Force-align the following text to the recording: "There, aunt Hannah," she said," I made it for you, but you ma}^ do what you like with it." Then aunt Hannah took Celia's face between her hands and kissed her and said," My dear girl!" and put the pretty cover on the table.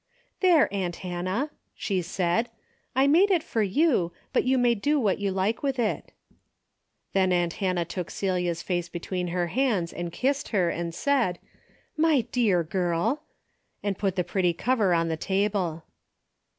"There, 0.41 0.67
aunt 0.73 0.95
Hannah," 1.05 1.51
she 1.75 2.01
said," 2.01 2.49
I 2.95 3.05
made 3.05 3.29
it 3.29 3.43
for 3.43 3.61
you, 3.61 4.11
but 4.33 4.45
you 4.45 4.57
ma}^ 4.57 4.81
do 4.81 4.99
what 4.99 5.19
you 5.19 5.31
like 5.31 5.61
with 5.61 5.77
it." 5.77 6.11
Then 7.13 7.31
aunt 7.31 7.53
Hannah 7.61 7.85
took 7.85 8.09
Celia's 8.09 8.63
face 8.63 8.89
between 8.89 9.27
her 9.27 9.45
hands 9.49 9.93
and 9.93 10.11
kissed 10.11 10.47
her 10.47 10.71
and 10.71 10.95
said," 10.95 11.37
My 12.07 12.21
dear 12.31 12.63
girl!" 12.63 13.21
and 13.83 13.95
put 13.95 14.15
the 14.15 14.23
pretty 14.23 14.53
cover 14.53 14.91
on 14.91 15.07
the 15.07 15.17
table. 15.17 15.83